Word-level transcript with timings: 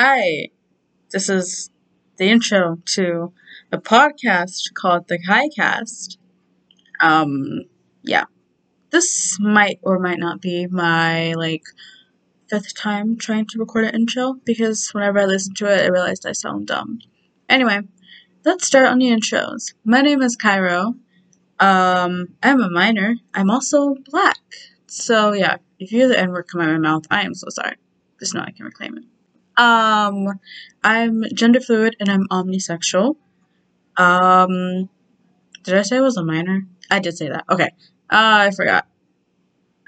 Hi, 0.00 0.50
this 1.10 1.28
is 1.28 1.70
the 2.18 2.30
intro 2.30 2.78
to 2.94 3.32
a 3.72 3.78
podcast 3.78 4.72
called 4.74 5.08
the 5.08 5.18
Kaicast. 5.18 6.18
Um, 7.00 7.64
yeah, 8.04 8.26
this 8.90 9.40
might 9.40 9.80
or 9.82 9.98
might 9.98 10.20
not 10.20 10.40
be 10.40 10.68
my 10.68 11.32
like 11.32 11.64
fifth 12.48 12.76
time 12.76 13.16
trying 13.16 13.46
to 13.46 13.58
record 13.58 13.86
an 13.86 13.96
intro 13.96 14.34
because 14.44 14.88
whenever 14.92 15.18
I 15.18 15.24
listen 15.24 15.54
to 15.56 15.66
it, 15.66 15.82
I 15.82 15.88
realized 15.88 16.24
I 16.24 16.30
sound 16.30 16.68
dumb. 16.68 17.00
Anyway, 17.48 17.80
let's 18.44 18.68
start 18.68 18.86
on 18.86 18.98
the 18.98 19.06
intros. 19.06 19.74
My 19.84 20.00
name 20.00 20.22
is 20.22 20.36
Cairo. 20.36 20.94
Um, 21.58 22.36
I'm 22.40 22.60
a 22.60 22.70
minor. 22.70 23.16
I'm 23.34 23.50
also 23.50 23.96
black. 24.04 24.38
So 24.86 25.32
yeah, 25.32 25.56
if 25.80 25.90
you 25.90 25.98
hear 25.98 26.08
the 26.08 26.20
N 26.20 26.30
word 26.30 26.46
come 26.46 26.60
out 26.60 26.68
of 26.68 26.80
my 26.80 26.88
mouth, 26.88 27.06
I 27.10 27.22
am 27.22 27.34
so 27.34 27.48
sorry. 27.48 27.78
Just 28.20 28.32
know 28.32 28.42
I 28.42 28.52
can 28.52 28.64
reclaim 28.64 28.96
it. 28.96 29.04
Um, 29.58 30.40
I'm 30.82 31.24
gender 31.34 31.60
fluid 31.60 31.96
and 32.00 32.08
I'm 32.08 32.28
omnisexual. 32.28 33.16
Um, 33.96 34.88
did 35.64 35.74
I 35.74 35.82
say 35.82 35.98
I 35.98 36.00
was 36.00 36.16
a 36.16 36.24
minor? 36.24 36.66
I 36.90 37.00
did 37.00 37.16
say 37.18 37.28
that. 37.28 37.44
Okay. 37.50 37.70
Uh, 38.10 38.48
I 38.48 38.50
forgot. 38.52 38.86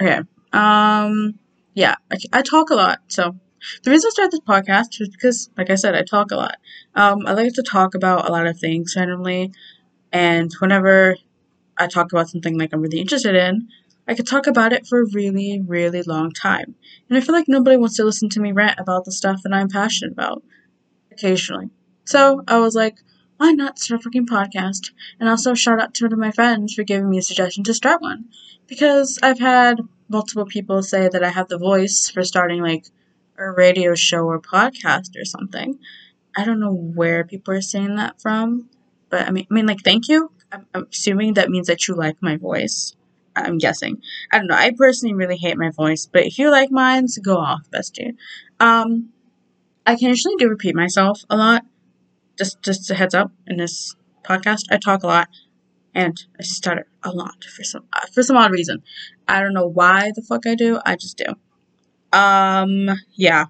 Okay. 0.00 0.20
Um, 0.52 1.38
yeah, 1.74 1.96
I, 2.10 2.16
I 2.32 2.42
talk 2.42 2.70
a 2.70 2.74
lot. 2.74 3.00
So 3.08 3.36
the 3.84 3.90
reason 3.90 4.08
I 4.08 4.10
started 4.10 4.32
this 4.32 4.40
podcast 4.40 5.00
is 5.00 5.08
because, 5.08 5.50
like 5.56 5.70
I 5.70 5.74
said, 5.74 5.94
I 5.94 6.02
talk 6.02 6.30
a 6.30 6.36
lot. 6.36 6.56
Um, 6.94 7.26
I 7.26 7.32
like 7.32 7.52
to 7.54 7.62
talk 7.62 7.94
about 7.94 8.28
a 8.28 8.32
lot 8.32 8.46
of 8.46 8.58
things 8.58 8.94
randomly, 8.96 9.52
and 10.12 10.52
whenever 10.60 11.16
I 11.76 11.86
talk 11.86 12.12
about 12.12 12.28
something 12.28 12.58
like 12.58 12.72
I'm 12.72 12.80
really 12.80 13.00
interested 13.00 13.34
in, 13.34 13.68
I 14.08 14.14
could 14.14 14.26
talk 14.26 14.46
about 14.46 14.72
it 14.72 14.86
for 14.86 15.02
a 15.02 15.10
really, 15.12 15.60
really 15.64 16.02
long 16.02 16.32
time. 16.32 16.74
And 17.08 17.18
I 17.18 17.20
feel 17.20 17.34
like 17.34 17.46
nobody 17.46 17.76
wants 17.76 17.96
to 17.96 18.04
listen 18.04 18.30
to 18.30 18.40
me 18.40 18.52
rant 18.52 18.80
about 18.80 19.04
the 19.04 19.12
stuff 19.12 19.42
that 19.44 19.52
I'm 19.52 19.68
passionate 19.68 20.12
about 20.12 20.42
occasionally. 21.12 21.68
So 22.04 22.42
I 22.48 22.58
was 22.58 22.74
like, 22.74 22.98
why 23.36 23.52
not 23.52 23.78
start 23.78 24.00
a 24.00 24.04
fucking 24.04 24.26
podcast? 24.26 24.92
And 25.20 25.28
also 25.28 25.54
shout 25.54 25.80
out 25.80 25.94
to 25.94 26.06
one 26.06 26.12
of 26.14 26.18
my 26.18 26.32
friends 26.32 26.74
for 26.74 26.84
giving 26.84 27.10
me 27.10 27.18
a 27.18 27.22
suggestion 27.22 27.64
to 27.64 27.74
start 27.74 28.00
one. 28.00 28.24
Because 28.66 29.18
I've 29.22 29.38
had 29.38 29.80
multiple 30.08 30.46
people 30.46 30.82
say 30.82 31.08
that 31.08 31.22
I 31.22 31.28
have 31.28 31.48
the 31.48 31.58
voice 31.58 32.10
for 32.10 32.24
starting 32.24 32.62
like 32.62 32.86
a 33.38 33.50
radio 33.50 33.94
show 33.94 34.24
or 34.24 34.40
podcast 34.40 35.20
or 35.20 35.24
something. 35.24 35.78
I 36.36 36.44
don't 36.44 36.60
know 36.60 36.72
where 36.72 37.24
people 37.24 37.54
are 37.54 37.60
saying 37.60 37.96
that 37.96 38.20
from, 38.20 38.68
but 39.10 39.26
I 39.26 39.30
mean, 39.30 39.46
I 39.50 39.54
mean, 39.54 39.66
like, 39.66 39.82
thank 39.82 40.08
you. 40.08 40.30
I'm, 40.50 40.66
I'm 40.74 40.86
assuming 40.90 41.34
that 41.34 41.50
means 41.50 41.66
that 41.66 41.86
you 41.86 41.94
like 41.94 42.16
my 42.20 42.36
voice. 42.36 42.94
I'm 43.44 43.58
guessing. 43.58 44.02
I 44.32 44.38
don't 44.38 44.48
know. 44.48 44.54
I 44.54 44.72
personally 44.76 45.14
really 45.14 45.36
hate 45.36 45.56
my 45.56 45.70
voice, 45.70 46.06
but 46.06 46.26
if 46.26 46.38
you 46.38 46.50
like 46.50 46.70
mine, 46.70 47.06
go 47.22 47.36
off, 47.36 47.68
bestie. 47.70 48.16
Um, 48.60 49.10
I 49.86 49.96
can 49.96 50.08
usually 50.08 50.36
do 50.36 50.48
repeat 50.48 50.74
myself 50.74 51.22
a 51.30 51.36
lot. 51.36 51.64
Just, 52.36 52.62
just 52.62 52.90
a 52.90 52.94
heads 52.94 53.14
up. 53.14 53.32
In 53.46 53.56
this 53.56 53.94
podcast, 54.22 54.64
I 54.70 54.76
talk 54.76 55.02
a 55.02 55.06
lot, 55.06 55.28
and 55.94 56.22
I 56.38 56.42
stutter 56.42 56.86
a 57.02 57.10
lot 57.10 57.44
for 57.44 57.64
some, 57.64 57.84
uh, 57.92 58.06
for 58.12 58.22
some 58.22 58.36
odd 58.36 58.52
reason. 58.52 58.82
I 59.26 59.40
don't 59.40 59.54
know 59.54 59.66
why 59.66 60.12
the 60.14 60.22
fuck 60.22 60.46
I 60.46 60.54
do. 60.54 60.78
I 60.84 60.96
just 60.96 61.18
do. 61.18 61.34
Um, 62.16 62.90
yeah. 63.14 63.46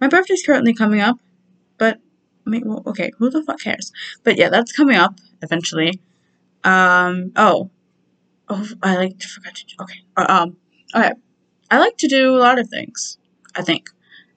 My 0.00 0.08
birthday's 0.08 0.42
currently 0.44 0.74
coming 0.74 1.00
up, 1.00 1.18
but 1.76 1.98
I 2.46 2.50
mean, 2.50 2.62
well, 2.66 2.82
okay, 2.86 3.10
who 3.18 3.30
the 3.30 3.42
fuck 3.42 3.60
cares? 3.60 3.92
But 4.22 4.38
yeah, 4.38 4.48
that's 4.48 4.72
coming 4.72 4.96
up 4.96 5.18
eventually. 5.42 6.00
Um, 6.64 7.32
oh, 7.36 7.70
oh, 8.48 8.66
I 8.82 8.96
like 8.96 9.18
to 9.18 9.28
forget 9.28 9.54
to 9.56 9.66
do, 9.66 9.74
okay, 9.80 10.00
uh, 10.16 10.26
um, 10.28 10.56
okay. 10.94 11.12
I 11.70 11.78
like 11.78 11.98
to 11.98 12.08
do 12.08 12.36
a 12.36 12.40
lot 12.40 12.58
of 12.58 12.68
things. 12.68 13.18
I 13.54 13.62
think. 13.62 13.90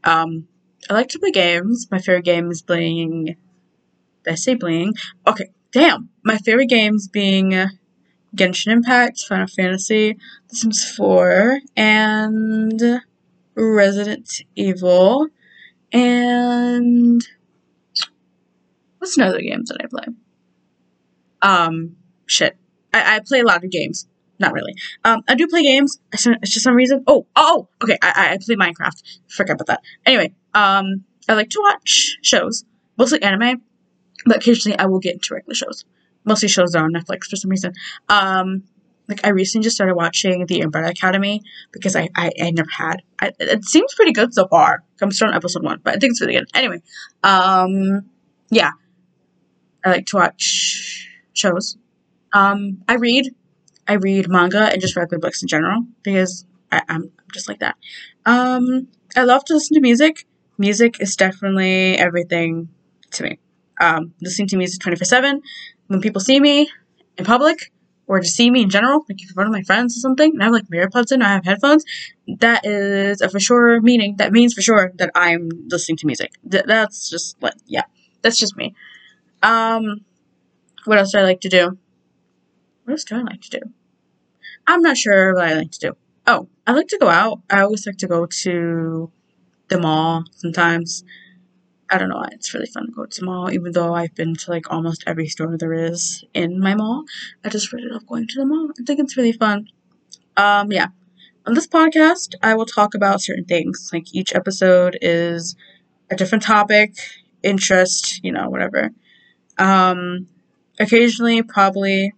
Um, 0.03 0.47
I 0.89 0.93
like 0.93 1.09
to 1.09 1.19
play 1.19 1.31
games. 1.31 1.87
My 1.91 1.99
favorite 1.99 2.25
game 2.25 2.51
is 2.51 2.61
playing. 2.61 3.35
Did 4.23 4.31
I 4.31 4.35
say 4.35 4.55
playing? 4.55 4.95
Okay, 5.27 5.49
damn. 5.71 6.09
My 6.23 6.37
favorite 6.37 6.69
games 6.69 7.07
being 7.07 7.53
Genshin 8.35 8.71
Impact, 8.71 9.23
Final 9.23 9.47
Fantasy, 9.47 10.17
The 10.49 10.55
Sims 10.55 10.95
4, 10.95 11.59
and 11.75 12.81
Resident 13.55 14.41
Evil, 14.55 15.27
and 15.91 17.21
what's 18.97 19.17
another 19.17 19.41
game 19.41 19.63
that 19.65 19.77
I 19.83 19.87
play? 19.87 20.05
Um, 21.41 21.97
shit. 22.25 22.57
I, 22.93 23.15
I 23.15 23.19
play 23.25 23.39
a 23.39 23.45
lot 23.45 23.63
of 23.63 23.69
games. 23.71 24.07
Not 24.39 24.53
really. 24.53 24.73
Um, 25.03 25.21
I 25.27 25.35
do 25.35 25.47
play 25.47 25.61
games. 25.63 25.99
It's 26.11 26.23
just 26.23 26.61
some 26.61 26.73
reason. 26.73 27.03
Oh, 27.05 27.27
oh, 27.35 27.67
okay. 27.83 27.97
I, 28.01 28.33
I 28.33 28.37
play 28.43 28.55
Minecraft. 28.55 29.01
Forget 29.27 29.55
about 29.55 29.67
that. 29.67 29.81
Anyway, 30.05 30.33
um, 30.55 31.05
I 31.29 31.33
like 31.33 31.51
to 31.51 31.61
watch 31.61 32.17
shows, 32.23 32.65
mostly 32.97 33.21
anime, 33.21 33.61
but 34.25 34.37
occasionally 34.37 34.77
I 34.79 34.87
will 34.87 34.99
get 34.99 35.13
into 35.13 35.35
regular 35.35 35.53
shows. 35.53 35.85
Mostly 36.25 36.49
shows 36.49 36.75
are 36.75 36.83
on 36.83 36.91
Netflix 36.91 37.25
for 37.25 37.35
some 37.35 37.51
reason. 37.51 37.73
Um, 38.09 38.63
like 39.07 39.25
I 39.25 39.29
recently 39.29 39.63
just 39.63 39.75
started 39.75 39.95
watching 39.95 40.45
The 40.45 40.61
Umbrella 40.61 40.89
Academy 40.89 41.41
because 41.71 41.95
I 41.95 42.09
I, 42.15 42.31
I 42.41 42.51
never 42.51 42.69
had. 42.69 43.03
I, 43.19 43.31
it 43.39 43.65
seems 43.65 43.93
pretty 43.93 44.13
good 44.13 44.33
so 44.33 44.47
far. 44.47 44.83
I'm 45.01 45.11
still 45.11 45.27
on 45.27 45.33
episode 45.33 45.63
one, 45.63 45.81
but 45.83 45.95
I 45.95 45.97
think 45.97 46.11
it's 46.11 46.21
really 46.21 46.33
good. 46.33 46.49
Anyway, 46.53 46.81
um, 47.23 48.09
yeah, 48.49 48.71
I 49.85 49.89
like 49.89 50.05
to 50.07 50.17
watch 50.17 51.07
shows. 51.33 51.77
Um, 52.33 52.83
I 52.87 52.95
read. 52.95 53.33
I 53.87 53.93
read 53.93 54.29
manga 54.29 54.71
and 54.71 54.79
just 54.79 54.95
regular 54.95 55.19
books 55.19 55.41
in 55.41 55.47
general 55.47 55.85
because 56.03 56.45
I, 56.71 56.81
I'm 56.87 57.11
just 57.33 57.49
like 57.49 57.59
that. 57.59 57.75
Um, 58.25 58.87
I 59.15 59.23
love 59.23 59.43
to 59.45 59.53
listen 59.53 59.75
to 59.75 59.81
music. 59.81 60.25
Music 60.57 61.01
is 61.01 61.15
definitely 61.15 61.97
everything 61.97 62.69
to 63.11 63.23
me. 63.23 63.39
Um, 63.81 64.13
listening 64.21 64.47
to 64.49 64.57
music 64.57 64.79
24 64.81 65.05
7. 65.05 65.41
When 65.87 65.99
people 65.99 66.21
see 66.21 66.39
me 66.39 66.69
in 67.17 67.25
public 67.25 67.71
or 68.07 68.19
just 68.19 68.35
see 68.35 68.49
me 68.51 68.61
in 68.61 68.69
general, 68.69 69.03
like 69.09 69.21
if 69.21 69.35
one 69.35 69.47
of 69.47 69.51
my 69.51 69.63
friends 69.63 69.97
or 69.97 69.99
something, 69.99 70.31
and 70.33 70.41
I 70.41 70.45
have 70.45 70.53
like 70.53 70.67
earbuds 70.67 71.11
in, 71.11 71.21
I 71.21 71.29
have 71.29 71.45
headphones, 71.45 71.83
that 72.39 72.65
is 72.65 73.21
a 73.21 73.29
for 73.29 73.39
sure 73.39 73.81
meaning, 73.81 74.17
that 74.17 74.31
means 74.31 74.53
for 74.53 74.61
sure 74.61 74.91
that 74.95 75.11
I'm 75.15 75.49
listening 75.67 75.97
to 75.97 76.05
music. 76.05 76.31
Th- 76.49 76.63
that's 76.65 77.09
just, 77.09 77.35
what, 77.39 77.55
yeah, 77.65 77.83
that's 78.21 78.39
just 78.39 78.55
me. 78.55 78.75
Um, 79.41 80.01
what 80.85 80.97
else 80.97 81.11
do 81.11 81.19
I 81.19 81.23
like 81.23 81.41
to 81.41 81.49
do? 81.49 81.77
What 82.91 82.95
else 82.95 83.03
do 83.05 83.15
I 83.15 83.21
like 83.21 83.39
to 83.43 83.49
do? 83.51 83.59
I'm 84.67 84.81
not 84.81 84.97
sure 84.97 85.33
what 85.33 85.45
I 85.45 85.53
like 85.53 85.71
to 85.71 85.79
do. 85.79 85.93
Oh, 86.27 86.49
I 86.67 86.73
like 86.73 86.89
to 86.89 86.97
go 86.97 87.07
out. 87.07 87.39
I 87.49 87.61
always 87.61 87.87
like 87.87 87.95
to 87.99 88.07
go 88.07 88.25
to 88.25 89.09
the 89.69 89.79
mall 89.79 90.25
sometimes. 90.35 91.05
I 91.89 91.97
don't 91.97 92.09
know 92.09 92.17
why. 92.17 92.27
It's 92.33 92.53
really 92.53 92.65
fun 92.65 92.87
to 92.87 92.91
go 92.91 93.05
to 93.05 93.19
the 93.21 93.25
mall, 93.25 93.49
even 93.49 93.71
though 93.71 93.93
I've 93.93 94.13
been 94.13 94.35
to 94.35 94.51
like 94.51 94.69
almost 94.69 95.05
every 95.07 95.27
store 95.27 95.57
there 95.57 95.71
is 95.71 96.25
in 96.33 96.59
my 96.59 96.75
mall. 96.75 97.05
I 97.45 97.47
just 97.47 97.71
really 97.71 97.87
love 97.87 98.05
going 98.07 98.27
to 98.27 98.39
the 98.41 98.45
mall. 98.45 98.71
I 98.77 98.83
think 98.83 98.99
it's 98.99 99.15
really 99.15 99.31
fun. 99.31 99.69
Um, 100.35 100.73
yeah. 100.73 100.87
On 101.45 101.53
this 101.53 101.67
podcast, 101.67 102.35
I 102.43 102.55
will 102.55 102.65
talk 102.65 102.93
about 102.93 103.21
certain 103.21 103.45
things. 103.45 103.89
Like 103.93 104.13
each 104.13 104.35
episode 104.35 104.97
is 105.01 105.55
a 106.09 106.17
different 106.17 106.43
topic, 106.43 106.95
interest, 107.41 108.19
you 108.21 108.33
know, 108.33 108.49
whatever. 108.49 108.89
Um, 109.57 110.27
occasionally, 110.77 111.41
probably 111.41 112.11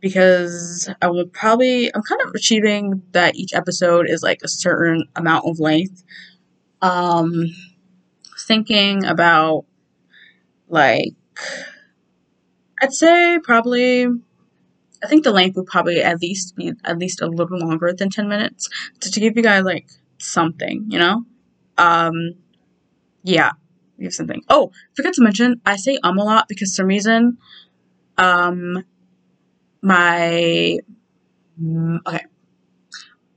because 0.00 0.88
I 1.02 1.08
will 1.08 1.26
probably 1.26 1.94
I'm 1.94 2.02
kind 2.02 2.20
of 2.22 2.34
achieving 2.34 3.02
that 3.12 3.36
each 3.36 3.54
episode 3.54 4.08
is 4.08 4.22
like 4.22 4.40
a 4.42 4.48
certain 4.48 5.04
amount 5.16 5.46
of 5.46 5.58
length. 5.58 6.04
Um 6.82 7.44
thinking 8.46 9.04
about 9.04 9.64
like 10.68 11.14
I'd 12.80 12.92
say 12.92 13.38
probably 13.42 14.06
I 14.06 15.06
think 15.06 15.24
the 15.24 15.32
length 15.32 15.56
would 15.56 15.66
probably 15.66 16.02
at 16.02 16.20
least 16.20 16.56
be 16.56 16.72
at 16.84 16.98
least 16.98 17.20
a 17.20 17.26
little 17.26 17.58
longer 17.58 17.92
than 17.92 18.10
10 18.10 18.28
minutes 18.28 18.68
to, 19.00 19.10
to 19.10 19.20
give 19.20 19.36
you 19.36 19.42
guys 19.42 19.64
like 19.64 19.88
something, 20.18 20.86
you 20.88 20.98
know? 20.98 21.24
Um 21.76 22.34
yeah, 23.24 23.52
give 24.00 24.14
something. 24.14 24.42
Oh, 24.48 24.70
forgot 24.94 25.14
to 25.14 25.22
mention, 25.22 25.60
I 25.66 25.76
say 25.76 25.98
um 26.02 26.18
a 26.18 26.24
lot 26.24 26.46
because 26.48 26.74
some 26.74 26.86
reason 26.86 27.38
um 28.16 28.84
my 29.88 30.78
mm, 31.60 31.98
okay. 32.06 32.24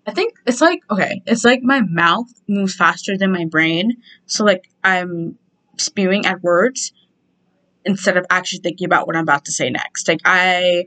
I 0.05 0.11
think 0.11 0.33
it's 0.45 0.59
like 0.61 0.81
okay 0.89 1.21
it's 1.25 1.45
like 1.45 1.61
my 1.63 1.81
mouth 1.81 2.27
moves 2.47 2.75
faster 2.75 3.17
than 3.17 3.31
my 3.31 3.45
brain. 3.45 3.97
So 4.25 4.43
like 4.43 4.69
i'm 4.83 5.37
spewing 5.77 6.25
at 6.25 6.43
words 6.43 6.91
instead 7.85 8.17
of 8.17 8.25
actually 8.29 8.59
thinking 8.59 8.85
about 8.85 9.07
what 9.07 9.15
i'm 9.15 9.23
about 9.23 9.45
to 9.45 9.51
say 9.51 9.69
next. 9.69 10.07
Like 10.07 10.19
i 10.25 10.85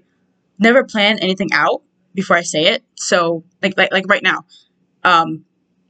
never 0.58 0.84
plan 0.84 1.18
anything 1.18 1.50
out 1.52 1.82
before 2.14 2.36
i 2.36 2.42
say 2.42 2.66
it. 2.66 2.84
So 2.96 3.44
like 3.62 3.76
like, 3.78 3.92
like 3.92 4.06
right 4.08 4.22
now. 4.22 4.44
Um 5.02 5.44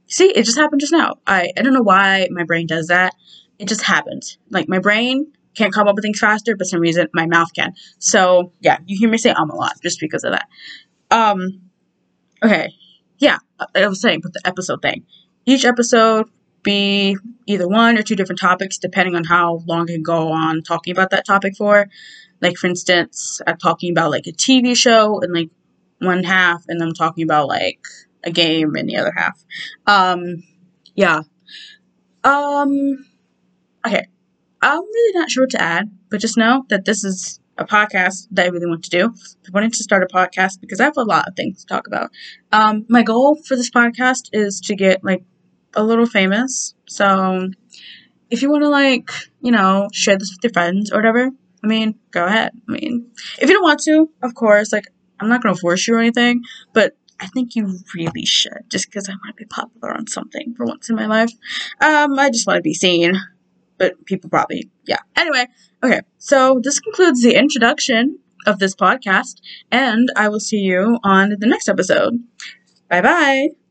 see 0.07 0.29
it 0.29 0.45
just 0.45 0.57
happened 0.57 0.81
just 0.81 0.93
now. 0.93 1.15
I 1.27 1.51
i 1.57 1.61
don't 1.61 1.73
know 1.73 1.89
why 1.93 2.27
my 2.31 2.43
brain 2.43 2.67
does 2.67 2.87
that. 2.87 3.13
It 3.59 3.67
just 3.67 3.81
happened. 3.81 4.23
Like 4.49 4.69
my 4.69 4.79
brain 4.79 5.33
can't 5.55 5.73
come 5.73 5.87
up 5.87 5.95
with 5.95 6.03
things 6.03 6.19
faster, 6.19 6.55
but 6.55 6.67
some 6.67 6.79
reason 6.79 7.07
my 7.13 7.25
mouth 7.25 7.53
can. 7.53 7.73
So 7.99 8.51
yeah, 8.59 8.77
you 8.85 8.97
hear 8.97 9.09
me 9.09 9.17
say 9.17 9.31
um 9.31 9.49
a 9.49 9.55
lot 9.55 9.73
just 9.81 9.99
because 9.99 10.23
of 10.23 10.33
that. 10.33 10.47
Um, 11.11 11.61
okay, 12.43 12.73
yeah, 13.19 13.39
I 13.73 13.87
was 13.87 14.01
saying 14.01 14.21
with 14.23 14.33
the 14.33 14.41
episode 14.45 14.81
thing. 14.81 15.05
Each 15.45 15.65
episode 15.65 16.27
be 16.63 17.15
either 17.45 17.67
one 17.67 17.97
or 17.97 18.01
two 18.01 18.15
different 18.15 18.39
topics 18.39 18.77
depending 18.77 19.15
on 19.15 19.23
how 19.23 19.61
long 19.67 19.89
I 19.89 19.93
can 19.93 20.03
go 20.03 20.31
on 20.31 20.63
talking 20.63 20.91
about 20.91 21.11
that 21.11 21.25
topic 21.25 21.55
for. 21.55 21.87
Like 22.41 22.57
for 22.57 22.67
instance, 22.67 23.39
I'm 23.47 23.57
talking 23.57 23.91
about 23.91 24.11
like 24.11 24.27
a 24.27 24.31
TV 24.31 24.75
show 24.75 25.21
and 25.21 25.33
like 25.33 25.49
one 25.99 26.23
half, 26.23 26.65
and 26.67 26.81
I'm 26.81 26.93
talking 26.93 27.23
about 27.23 27.47
like 27.47 27.79
a 28.23 28.31
game 28.31 28.75
in 28.75 28.87
the 28.87 28.97
other 28.97 29.13
half. 29.15 29.41
Um, 29.85 30.43
yeah. 30.95 31.21
Um, 32.23 33.05
okay. 33.85 34.07
I'm 34.65 34.81
really 34.81 35.19
not 35.19 35.29
sure 35.29 35.43
what 35.43 35.51
to 35.51 35.61
add, 35.61 35.91
but 36.09 36.19
just 36.19 36.37
know 36.37 36.65
that 36.69 36.85
this 36.85 37.03
is 37.03 37.39
a 37.57 37.65
podcast 37.65 38.27
that 38.31 38.47
I 38.47 38.49
really 38.49 38.65
want 38.65 38.83
to 38.85 38.89
do. 38.89 39.13
I 39.45 39.49
wanted 39.53 39.73
to 39.73 39.83
start 39.83 40.01
a 40.01 40.07
podcast 40.07 40.59
because 40.59 40.81
I 40.81 40.85
have 40.85 40.97
a 40.97 41.03
lot 41.03 41.27
of 41.27 41.35
things 41.35 41.61
to 41.61 41.67
talk 41.67 41.85
about. 41.85 42.09
Um, 42.51 42.83
my 42.89 43.03
goal 43.03 43.35
for 43.47 43.55
this 43.55 43.69
podcast 43.69 44.29
is 44.33 44.59
to 44.61 44.75
get 44.75 45.03
like 45.03 45.23
a 45.75 45.83
little 45.83 46.07
famous. 46.07 46.73
So 46.87 47.49
if 48.31 48.41
you 48.41 48.49
want 48.49 48.63
to 48.63 48.69
like, 48.69 49.11
you 49.39 49.51
know, 49.51 49.87
share 49.93 50.17
this 50.17 50.31
with 50.31 50.43
your 50.43 50.53
friends 50.53 50.91
or 50.91 50.97
whatever, 50.97 51.29
I 51.63 51.67
mean, 51.67 51.99
go 52.09 52.25
ahead. 52.25 52.51
I 52.67 52.71
mean, 52.71 53.11
if 53.39 53.47
you 53.47 53.55
don't 53.55 53.63
want 53.63 53.81
to, 53.81 54.09
of 54.23 54.33
course, 54.33 54.73
like 54.73 54.87
I'm 55.19 55.29
not 55.29 55.43
going 55.43 55.53
to 55.53 55.61
force 55.61 55.87
you 55.87 55.93
or 55.93 55.99
anything, 55.99 56.41
but 56.73 56.97
I 57.19 57.27
think 57.27 57.55
you 57.55 57.77
really 57.93 58.25
should 58.25 58.63
just 58.69 58.87
because 58.87 59.07
I 59.07 59.13
want 59.13 59.37
to 59.37 59.43
be 59.43 59.45
popular 59.45 59.93
on 59.93 60.07
something 60.07 60.55
for 60.57 60.65
once 60.65 60.89
in 60.89 60.95
my 60.95 61.05
life. 61.05 61.31
Um, 61.79 62.17
I 62.17 62.31
just 62.31 62.47
want 62.47 62.57
to 62.57 62.61
be 62.63 62.73
seen, 62.73 63.13
but 63.77 64.05
people 64.05 64.29
probably, 64.29 64.69
yeah. 64.85 64.99
Anyway, 65.15 65.47
okay, 65.83 66.01
so 66.17 66.59
this 66.63 66.79
concludes 66.79 67.21
the 67.21 67.35
introduction 67.35 68.19
of 68.45 68.59
this 68.59 68.75
podcast, 68.75 69.41
and 69.71 70.11
I 70.15 70.29
will 70.29 70.39
see 70.39 70.59
you 70.59 70.99
on 71.03 71.29
the 71.39 71.47
next 71.47 71.67
episode. 71.67 72.23
Bye 72.89 73.01
bye. 73.01 73.64